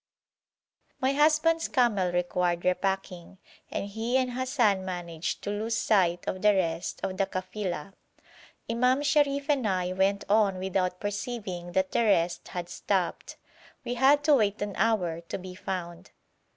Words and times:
My 0.99 1.13
husband's 1.13 1.67
camel 1.67 2.11
required 2.11 2.65
repacking, 2.65 3.37
and 3.69 3.85
he 3.87 4.17
and 4.17 4.31
Hassan 4.31 4.83
managed 4.83 5.43
to 5.43 5.51
lose 5.51 5.77
sight 5.77 6.25
of 6.27 6.41
the 6.41 6.55
rest 6.55 7.01
of 7.03 7.17
the 7.17 7.27
kafila. 7.27 7.93
Imam 8.67 9.03
Sharif 9.03 9.47
and 9.47 9.67
I 9.67 9.93
went 9.93 10.23
on 10.27 10.57
without 10.57 10.99
perceiving 10.99 11.73
that 11.73 11.91
the 11.91 12.03
rest 12.03 12.47
had 12.47 12.67
stopped. 12.67 13.37
We 13.85 13.93
had 13.93 14.23
to 14.23 14.33
wait 14.33 14.59
an 14.63 14.73
hour 14.75 15.21
to 15.21 15.37
be 15.37 15.53
found. 15.53 16.09